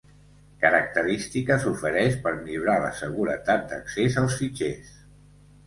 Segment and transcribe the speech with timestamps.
[0.61, 4.93] Característiques ofereix per millorar la seguretat d'accés als fitxers.